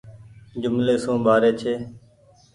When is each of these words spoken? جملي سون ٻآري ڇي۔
جملي 0.61 0.95
سون 1.03 1.17
ٻآري 1.25 1.51
ڇي۔ 1.61 1.73